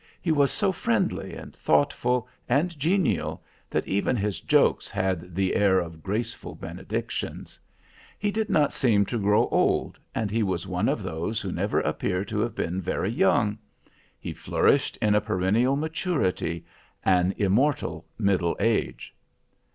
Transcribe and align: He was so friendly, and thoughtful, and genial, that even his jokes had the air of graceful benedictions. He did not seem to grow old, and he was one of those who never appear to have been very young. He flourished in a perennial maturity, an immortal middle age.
He 0.19 0.31
was 0.31 0.49
so 0.49 0.71
friendly, 0.71 1.35
and 1.35 1.55
thoughtful, 1.55 2.27
and 2.49 2.75
genial, 2.79 3.43
that 3.69 3.87
even 3.87 4.15
his 4.15 4.39
jokes 4.39 4.89
had 4.89 5.35
the 5.35 5.55
air 5.55 5.77
of 5.79 6.01
graceful 6.01 6.55
benedictions. 6.55 7.59
He 8.17 8.31
did 8.31 8.49
not 8.49 8.73
seem 8.73 9.05
to 9.05 9.19
grow 9.19 9.47
old, 9.49 9.99
and 10.15 10.31
he 10.31 10.41
was 10.41 10.65
one 10.65 10.89
of 10.89 11.03
those 11.03 11.39
who 11.39 11.51
never 11.51 11.81
appear 11.81 12.25
to 12.25 12.39
have 12.39 12.55
been 12.55 12.81
very 12.81 13.11
young. 13.11 13.59
He 14.19 14.33
flourished 14.33 14.97
in 15.03 15.13
a 15.13 15.21
perennial 15.21 15.75
maturity, 15.75 16.65
an 17.03 17.35
immortal 17.37 18.07
middle 18.17 18.55
age. 18.59 19.13